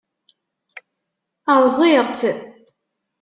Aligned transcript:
Rẓiɣ-tt? 1.63 2.21